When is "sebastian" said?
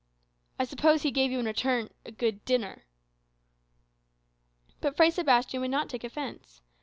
5.11-5.61